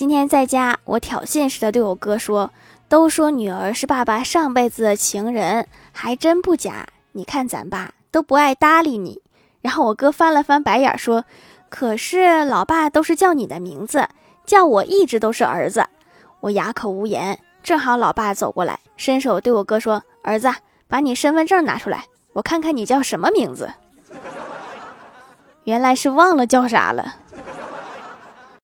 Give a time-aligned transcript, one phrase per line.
[0.00, 2.50] 今天在家，我挑衅似的对我哥说
[2.88, 9.20] ：‘都说女儿是爸爸上辈子的情人，还真不假。’你看咱爸都不爱搭理你，
[9.60, 11.26] 然后我哥翻了翻白眼说
[11.68, 14.08] ：‘可是老爸都是叫你的名字，
[14.46, 15.84] 叫我一直都是儿子。’
[16.40, 17.38] 我哑口无言。
[17.62, 20.50] 正好老爸走过来，伸手对我哥说：‘儿子，
[20.88, 23.70] 把你身份证拿出来，我看看你叫什么名字。’
[25.64, 27.16] 原来是忘了叫啥了。